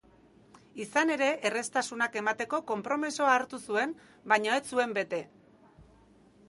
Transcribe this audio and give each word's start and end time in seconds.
Izan 0.85 1.11
ere, 1.15 1.27
erraztasunak 1.49 2.17
emateko 2.21 2.61
konpromisoa 2.73 3.35
hartu 3.35 3.61
zuen, 3.73 3.95
baina 4.35 4.59
ez 4.63 4.67
zuen 4.73 4.99
bete. 5.01 5.23